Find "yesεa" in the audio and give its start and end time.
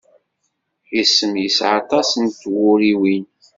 1.43-1.73